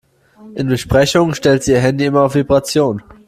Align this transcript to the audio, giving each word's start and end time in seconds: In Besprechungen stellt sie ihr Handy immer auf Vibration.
In 0.55 0.67
Besprechungen 0.67 1.35
stellt 1.35 1.61
sie 1.61 1.73
ihr 1.73 1.79
Handy 1.79 2.05
immer 2.05 2.23
auf 2.23 2.33
Vibration. 2.33 3.03